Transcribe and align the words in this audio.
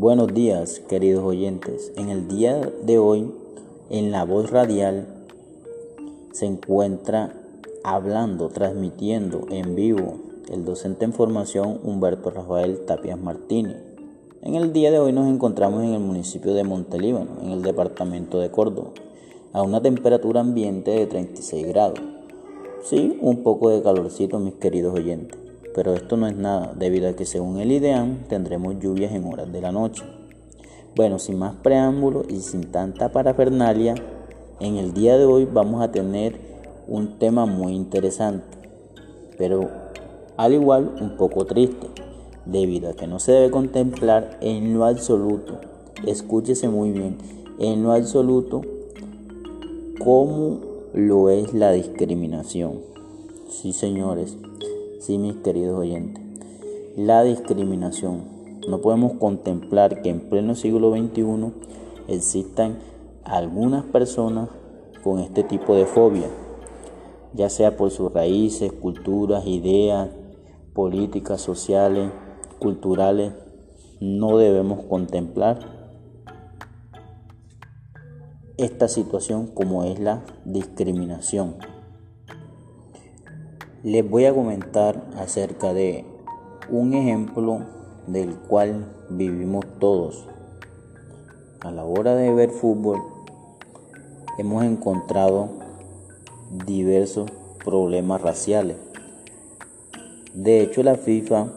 Buenos 0.00 0.32
días, 0.32 0.80
queridos 0.88 1.24
oyentes. 1.24 1.90
En 1.96 2.08
el 2.08 2.28
día 2.28 2.60
de 2.84 3.00
hoy, 3.00 3.32
en 3.90 4.12
la 4.12 4.24
voz 4.24 4.48
radial, 4.48 5.08
se 6.30 6.46
encuentra 6.46 7.34
hablando, 7.82 8.48
transmitiendo 8.48 9.46
en 9.50 9.74
vivo 9.74 10.18
el 10.52 10.64
docente 10.64 11.04
en 11.04 11.12
formación 11.12 11.80
Humberto 11.82 12.30
Rafael 12.30 12.78
Tapias 12.86 13.18
Martínez. 13.18 13.78
En 14.42 14.54
el 14.54 14.72
día 14.72 14.92
de 14.92 15.00
hoy 15.00 15.12
nos 15.12 15.26
encontramos 15.26 15.82
en 15.82 15.94
el 15.94 16.00
municipio 16.00 16.54
de 16.54 16.62
Montelíbano, 16.62 17.30
en 17.42 17.50
el 17.50 17.62
departamento 17.62 18.38
de 18.38 18.52
Córdoba, 18.52 18.90
a 19.52 19.62
una 19.62 19.82
temperatura 19.82 20.42
ambiente 20.42 20.92
de 20.92 21.06
36 21.06 21.66
grados. 21.66 21.98
Sí, 22.84 23.18
un 23.20 23.42
poco 23.42 23.68
de 23.70 23.82
calorcito, 23.82 24.38
mis 24.38 24.54
queridos 24.54 24.94
oyentes 24.94 25.47
pero 25.74 25.94
esto 25.94 26.16
no 26.16 26.26
es 26.26 26.36
nada, 26.36 26.72
debido 26.76 27.08
a 27.08 27.12
que 27.12 27.24
según 27.24 27.58
el 27.58 27.72
IDEAM 27.72 28.24
tendremos 28.28 28.78
lluvias 28.78 29.12
en 29.12 29.24
horas 29.24 29.52
de 29.52 29.60
la 29.60 29.72
noche. 29.72 30.04
Bueno, 30.96 31.18
sin 31.18 31.38
más 31.38 31.54
preámbulos 31.56 32.26
y 32.28 32.40
sin 32.40 32.72
tanta 32.72 33.10
parafernalia, 33.10 33.94
en 34.60 34.76
el 34.76 34.92
día 34.92 35.16
de 35.16 35.24
hoy 35.24 35.44
vamos 35.44 35.82
a 35.82 35.92
tener 35.92 36.40
un 36.88 37.18
tema 37.18 37.46
muy 37.46 37.74
interesante, 37.74 38.58
pero 39.36 39.68
al 40.36 40.54
igual 40.54 40.96
un 41.00 41.16
poco 41.16 41.44
triste, 41.44 41.86
debido 42.44 42.90
a 42.90 42.94
que 42.94 43.06
no 43.06 43.20
se 43.20 43.32
debe 43.32 43.50
contemplar 43.50 44.38
en 44.40 44.74
lo 44.74 44.84
absoluto, 44.84 45.60
escúchese 46.06 46.68
muy 46.68 46.90
bien, 46.90 47.18
en 47.58 47.82
lo 47.82 47.92
absoluto, 47.92 48.62
cómo 50.02 50.60
lo 50.94 51.28
es 51.28 51.52
la 51.54 51.72
discriminación. 51.72 52.80
Sí, 53.48 53.72
señores, 53.72 54.36
Sí, 54.98 55.16
mis 55.16 55.36
queridos 55.36 55.78
oyentes. 55.78 56.24
La 56.96 57.22
discriminación. 57.22 58.24
No 58.68 58.80
podemos 58.80 59.12
contemplar 59.14 60.02
que 60.02 60.10
en 60.10 60.28
pleno 60.28 60.56
siglo 60.56 60.90
XXI 60.90 61.52
existan 62.08 62.80
algunas 63.22 63.84
personas 63.84 64.48
con 65.04 65.20
este 65.20 65.44
tipo 65.44 65.76
de 65.76 65.86
fobia, 65.86 66.26
ya 67.32 67.48
sea 67.48 67.76
por 67.76 67.92
sus 67.92 68.12
raíces, 68.12 68.72
culturas, 68.72 69.46
ideas, 69.46 70.08
políticas, 70.74 71.40
sociales, 71.40 72.10
culturales. 72.58 73.32
No 74.00 74.36
debemos 74.36 74.84
contemplar 74.86 75.60
esta 78.56 78.88
situación 78.88 79.46
como 79.46 79.84
es 79.84 80.00
la 80.00 80.24
discriminación 80.44 81.77
les 83.88 84.06
voy 84.06 84.26
a 84.26 84.34
comentar 84.34 85.02
acerca 85.16 85.72
de 85.72 86.04
un 86.68 86.92
ejemplo 86.92 87.64
del 88.06 88.34
cual 88.34 88.84
vivimos 89.08 89.64
todos. 89.78 90.26
A 91.60 91.70
la 91.70 91.86
hora 91.86 92.14
de 92.14 92.30
ver 92.34 92.50
fútbol 92.50 93.02
hemos 94.36 94.62
encontrado 94.64 95.48
diversos 96.66 97.30
problemas 97.64 98.20
raciales. 98.20 98.76
De 100.34 100.60
hecho, 100.60 100.82
la 100.82 100.96
FIFA 100.96 101.48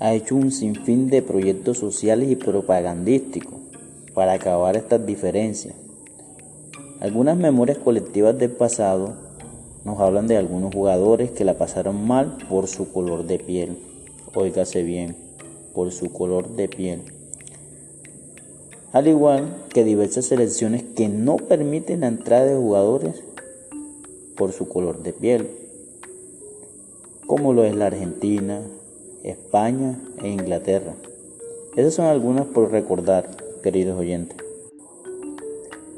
ha 0.00 0.12
hecho 0.12 0.36
un 0.36 0.52
sinfín 0.52 1.08
de 1.08 1.22
proyectos 1.22 1.78
sociales 1.78 2.28
y 2.28 2.36
propagandísticos 2.36 3.58
para 4.12 4.34
acabar 4.34 4.76
estas 4.76 5.06
diferencias. 5.06 5.74
Algunas 7.00 7.38
memorias 7.38 7.78
colectivas 7.78 8.38
del 8.38 8.50
pasado 8.50 9.25
nos 9.86 10.00
hablan 10.00 10.26
de 10.26 10.36
algunos 10.36 10.74
jugadores 10.74 11.30
que 11.30 11.44
la 11.44 11.54
pasaron 11.54 12.08
mal 12.08 12.38
por 12.50 12.66
su 12.66 12.92
color 12.92 13.24
de 13.24 13.38
piel. 13.38 13.78
Óigase 14.34 14.82
bien, 14.82 15.14
por 15.74 15.92
su 15.92 16.12
color 16.12 16.48
de 16.56 16.68
piel. 16.68 17.02
Al 18.92 19.06
igual 19.06 19.64
que 19.72 19.84
diversas 19.84 20.24
selecciones 20.24 20.82
que 20.82 21.08
no 21.08 21.36
permiten 21.36 22.00
la 22.00 22.08
entrada 22.08 22.46
de 22.46 22.56
jugadores 22.56 23.22
por 24.36 24.50
su 24.50 24.68
color 24.68 25.04
de 25.04 25.12
piel, 25.12 25.50
como 27.28 27.52
lo 27.52 27.62
es 27.62 27.76
la 27.76 27.86
Argentina, 27.86 28.62
España 29.22 30.00
e 30.20 30.28
Inglaterra. 30.30 30.96
Esas 31.76 31.94
son 31.94 32.06
algunas 32.06 32.46
por 32.46 32.72
recordar, 32.72 33.30
queridos 33.62 33.96
oyentes. 33.96 34.36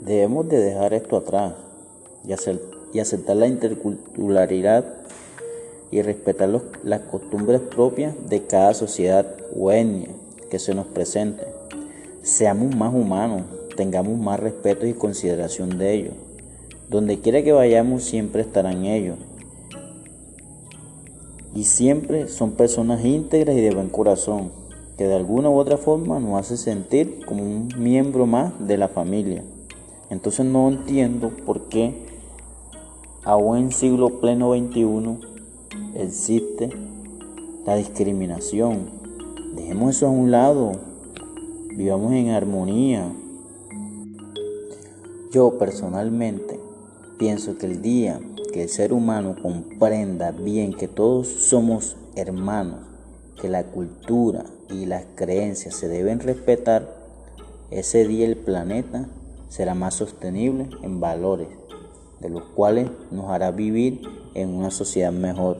Debemos 0.00 0.48
de 0.48 0.58
dejar 0.58 0.92
esto 0.92 1.16
atrás 1.16 1.54
y 2.26 2.32
hacer 2.32 2.75
y 2.92 3.00
aceptar 3.00 3.36
la 3.36 3.46
interculturalidad 3.46 4.84
y 5.90 6.02
respetar 6.02 6.50
las 6.82 7.00
costumbres 7.02 7.60
propias 7.60 8.14
de 8.28 8.42
cada 8.42 8.74
sociedad 8.74 9.36
o 9.56 9.70
etnia 9.70 10.08
que 10.50 10.58
se 10.58 10.74
nos 10.74 10.86
presente. 10.86 11.44
Seamos 12.22 12.74
más 12.74 12.92
humanos, 12.92 13.42
tengamos 13.76 14.18
más 14.18 14.40
respeto 14.40 14.86
y 14.86 14.94
consideración 14.94 15.78
de 15.78 15.94
ellos. 15.94 16.14
Donde 16.88 17.20
quiera 17.20 17.42
que 17.42 17.52
vayamos 17.52 18.04
siempre 18.04 18.42
estarán 18.42 18.84
ellos. 18.84 19.16
Y 21.54 21.64
siempre 21.64 22.28
son 22.28 22.52
personas 22.52 23.04
íntegras 23.04 23.56
y 23.56 23.60
de 23.60 23.74
buen 23.74 23.88
corazón, 23.88 24.50
que 24.98 25.06
de 25.06 25.14
alguna 25.14 25.50
u 25.50 25.56
otra 25.56 25.76
forma 25.76 26.20
nos 26.20 26.38
hace 26.38 26.56
sentir 26.56 27.24
como 27.24 27.42
un 27.42 27.68
miembro 27.78 28.26
más 28.26 28.52
de 28.66 28.76
la 28.76 28.88
familia. 28.88 29.42
Entonces 30.10 30.46
no 30.46 30.68
entiendo 30.68 31.30
por 31.44 31.68
qué 31.68 31.94
aún 33.26 33.58
en 33.58 33.72
siglo 33.72 34.20
pleno 34.20 34.54
XXI 34.54 35.18
existe 35.96 36.70
la 37.66 37.74
discriminación. 37.74 38.88
Dejemos 39.56 39.96
eso 39.96 40.06
a 40.06 40.10
un 40.10 40.30
lado. 40.30 40.72
Vivamos 41.72 42.12
en 42.12 42.30
armonía. 42.30 43.12
Yo 45.32 45.58
personalmente 45.58 46.60
pienso 47.18 47.58
que 47.58 47.66
el 47.66 47.82
día 47.82 48.20
que 48.52 48.62
el 48.62 48.68
ser 48.68 48.92
humano 48.92 49.34
comprenda 49.42 50.30
bien 50.30 50.72
que 50.72 50.86
todos 50.86 51.26
somos 51.26 51.96
hermanos, 52.14 52.78
que 53.42 53.48
la 53.48 53.64
cultura 53.64 54.44
y 54.70 54.86
las 54.86 55.04
creencias 55.16 55.74
se 55.74 55.88
deben 55.88 56.20
respetar, 56.20 56.94
ese 57.72 58.06
día 58.06 58.24
el 58.24 58.36
planeta 58.36 59.08
será 59.48 59.74
más 59.74 59.94
sostenible 59.94 60.68
en 60.82 61.00
valores 61.00 61.48
de 62.20 62.30
los 62.30 62.44
cuales 62.44 62.90
nos 63.10 63.30
hará 63.30 63.50
vivir 63.50 64.02
en 64.34 64.54
una 64.54 64.70
sociedad 64.70 65.12
mejor. 65.12 65.58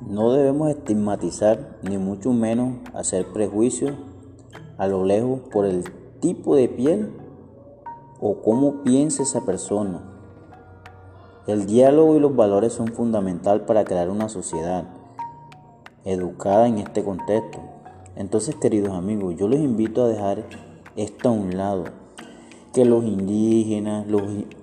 No 0.00 0.32
debemos 0.32 0.70
estigmatizar 0.70 1.78
ni 1.82 1.98
mucho 1.98 2.32
menos 2.32 2.74
hacer 2.94 3.26
prejuicios 3.32 3.92
a 4.78 4.86
lo 4.86 5.04
lejos 5.04 5.40
por 5.52 5.64
el 5.66 5.84
tipo 6.20 6.54
de 6.54 6.68
piel 6.68 7.12
o 8.20 8.42
cómo 8.42 8.82
piensa 8.82 9.22
esa 9.22 9.44
persona. 9.44 10.02
El 11.46 11.66
diálogo 11.66 12.16
y 12.16 12.20
los 12.20 12.34
valores 12.34 12.72
son 12.72 12.88
fundamental 12.88 13.64
para 13.64 13.84
crear 13.84 14.10
una 14.10 14.28
sociedad 14.28 14.84
educada 16.04 16.66
en 16.68 16.78
este 16.78 17.04
contexto. 17.04 17.58
Entonces, 18.16 18.54
queridos 18.56 18.94
amigos, 18.94 19.36
yo 19.36 19.48
les 19.48 19.60
invito 19.60 20.04
a 20.04 20.08
dejar 20.08 20.44
esto 20.96 21.28
a 21.28 21.32
un 21.32 21.56
lado 21.56 21.84
que 22.76 22.84
los 22.84 23.04
indígenas, 23.04 24.06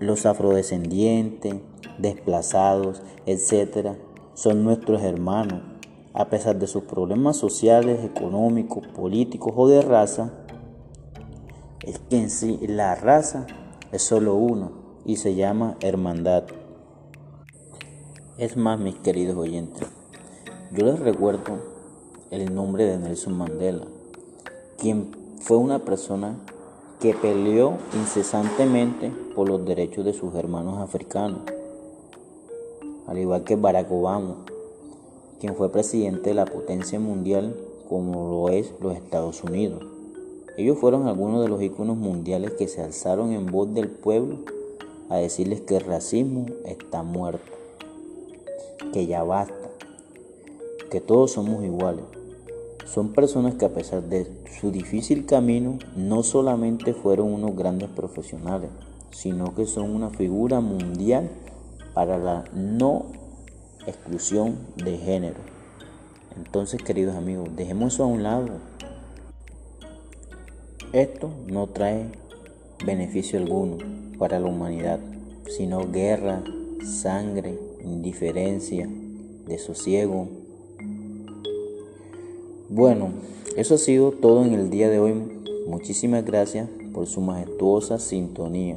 los, 0.00 0.24
afrodescendientes, 0.24 1.56
desplazados, 1.98 3.02
etcétera, 3.26 3.98
son 4.32 4.64
nuestros 4.64 5.02
hermanos. 5.02 5.60
A 6.14 6.30
pesar 6.30 6.58
de 6.58 6.66
sus 6.66 6.84
problemas 6.84 7.36
sociales, 7.36 8.02
económicos, 8.02 8.86
políticos 8.86 9.52
o 9.54 9.68
de 9.68 9.82
raza, 9.82 10.32
es 11.82 11.98
que 11.98 12.16
en 12.16 12.30
sí 12.30 12.58
la 12.66 12.94
raza 12.94 13.46
es 13.92 14.04
solo 14.04 14.36
uno 14.36 14.72
y 15.04 15.16
se 15.16 15.34
llama 15.34 15.76
hermandad. 15.80 16.44
Es 18.38 18.56
más, 18.56 18.80
mis 18.80 18.94
queridos 18.94 19.36
oyentes, 19.36 19.86
yo 20.72 20.86
les 20.86 20.98
recuerdo 20.98 21.58
el 22.30 22.54
nombre 22.54 22.86
de 22.86 22.96
Nelson 22.96 23.36
Mandela, 23.36 23.84
quien 24.78 25.10
fue 25.42 25.58
una 25.58 25.80
persona 25.80 26.38
que 27.00 27.14
peleó 27.14 27.74
incesantemente 27.94 29.12
por 29.34 29.48
los 29.48 29.64
derechos 29.64 30.04
de 30.04 30.12
sus 30.12 30.34
hermanos 30.34 30.78
africanos, 30.78 31.40
al 33.06 33.18
igual 33.18 33.44
que 33.44 33.54
Barack 33.54 33.90
Obama, 33.90 34.36
quien 35.38 35.54
fue 35.54 35.70
presidente 35.70 36.30
de 36.30 36.34
la 36.34 36.44
potencia 36.44 36.98
mundial 36.98 37.56
como 37.88 38.28
lo 38.28 38.48
es 38.52 38.74
los 38.80 38.96
Estados 38.96 39.44
Unidos. 39.44 39.82
Ellos 40.56 40.76
fueron 40.76 41.06
algunos 41.06 41.40
de 41.40 41.48
los 41.48 41.62
íconos 41.62 41.96
mundiales 41.96 42.52
que 42.52 42.66
se 42.66 42.82
alzaron 42.82 43.32
en 43.32 43.46
voz 43.46 43.72
del 43.72 43.88
pueblo 43.88 44.38
a 45.08 45.16
decirles 45.16 45.60
que 45.60 45.76
el 45.76 45.84
racismo 45.84 46.46
está 46.64 47.04
muerto, 47.04 47.52
que 48.92 49.06
ya 49.06 49.22
basta, 49.22 49.54
que 50.90 51.00
todos 51.00 51.30
somos 51.30 51.62
iguales. 51.62 52.17
Son 52.92 53.12
personas 53.12 53.56
que 53.56 53.66
a 53.66 53.74
pesar 53.74 54.02
de 54.04 54.26
su 54.58 54.70
difícil 54.70 55.26
camino 55.26 55.78
no 55.94 56.22
solamente 56.22 56.94
fueron 56.94 57.34
unos 57.34 57.54
grandes 57.54 57.90
profesionales, 57.90 58.70
sino 59.10 59.54
que 59.54 59.66
son 59.66 59.94
una 59.94 60.08
figura 60.08 60.60
mundial 60.60 61.28
para 61.92 62.16
la 62.16 62.44
no 62.54 63.12
exclusión 63.86 64.56
de 64.76 64.96
género. 64.96 65.40
Entonces, 66.34 66.82
queridos 66.82 67.14
amigos, 67.14 67.54
dejemos 67.54 67.92
eso 67.92 68.04
a 68.04 68.06
un 68.06 68.22
lado. 68.22 68.48
Esto 70.94 71.30
no 71.46 71.66
trae 71.66 72.06
beneficio 72.86 73.38
alguno 73.38 73.76
para 74.18 74.40
la 74.40 74.48
humanidad, 74.48 74.98
sino 75.46 75.90
guerra, 75.90 76.42
sangre, 76.82 77.58
indiferencia, 77.84 78.88
desosiego. 79.46 80.47
Bueno, 82.70 83.12
eso 83.56 83.76
ha 83.76 83.78
sido 83.78 84.12
todo 84.12 84.44
en 84.44 84.52
el 84.52 84.68
día 84.68 84.90
de 84.90 84.98
hoy. 84.98 85.14
Muchísimas 85.66 86.22
gracias 86.26 86.68
por 86.92 87.06
su 87.06 87.22
majestuosa 87.22 87.98
sintonía. 87.98 88.76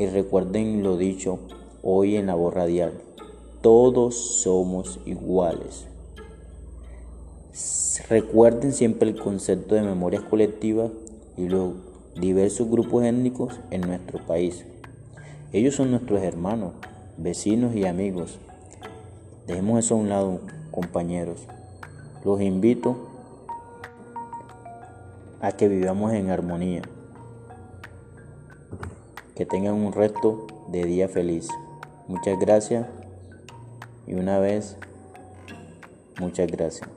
Y 0.00 0.06
recuerden 0.06 0.82
lo 0.82 0.96
dicho 0.96 1.38
hoy 1.84 2.16
en 2.16 2.26
la 2.26 2.34
voz 2.34 2.52
radial. 2.52 2.94
Todos 3.62 4.16
somos 4.42 4.98
iguales. 5.06 5.86
Recuerden 8.08 8.72
siempre 8.72 9.08
el 9.08 9.16
concepto 9.16 9.76
de 9.76 9.82
memorias 9.82 10.24
colectivas 10.24 10.90
y 11.36 11.48
los 11.48 11.74
diversos 12.20 12.68
grupos 12.68 13.04
étnicos 13.04 13.54
en 13.70 13.82
nuestro 13.82 14.18
país. 14.26 14.64
Ellos 15.52 15.76
son 15.76 15.92
nuestros 15.92 16.22
hermanos, 16.22 16.72
vecinos 17.18 17.72
y 17.76 17.84
amigos. 17.84 18.40
Dejemos 19.46 19.84
eso 19.84 19.94
a 19.94 19.98
un 19.98 20.08
lado, 20.08 20.40
compañeros. 20.72 21.46
Los 22.26 22.40
invito 22.40 22.96
a 25.40 25.52
que 25.52 25.68
vivamos 25.68 26.12
en 26.12 26.30
armonía. 26.30 26.82
Que 29.36 29.46
tengan 29.46 29.74
un 29.74 29.92
resto 29.92 30.44
de 30.66 30.82
día 30.82 31.08
feliz. 31.08 31.46
Muchas 32.08 32.36
gracias 32.40 32.88
y 34.08 34.14
una 34.14 34.40
vez, 34.40 34.76
muchas 36.18 36.50
gracias. 36.50 36.95